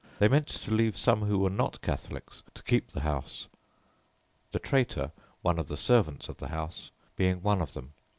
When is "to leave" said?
0.47-0.97